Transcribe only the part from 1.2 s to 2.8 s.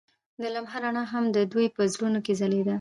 د دوی په زړونو کې ځلېده.